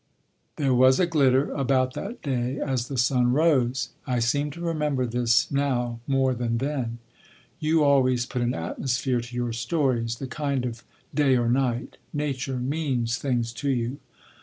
There 0.55 0.73
was 0.73 0.99
a 0.99 1.05
glitter 1.05 1.51
about 1.51 1.93
that 1.93 2.23
day 2.23 2.59
as 2.59 2.87
the 2.87 2.97
sun 2.97 3.33
rose. 3.33 3.89
I 4.07 4.17
seem 4.17 4.49
to 4.49 4.59
remember 4.59 5.05
this 5.05 5.51
now 5.51 5.99
more 6.07 6.33
than 6.33 6.57
then. 6.57 6.97
You 7.59 7.83
always 7.83 8.25
put 8.25 8.41
an 8.41 8.55
atmosphere 8.55 9.21
to 9.21 9.35
your 9.35 9.53
stories—the 9.53 10.25
kind 10.25 10.65
of 10.65 10.83
day 11.13 11.37
or 11.37 11.49
night. 11.49 11.97
Nature 12.13 12.57
means 12.57 13.19
things 13.19 13.53
to 13.61 13.69
you.... 13.69 13.99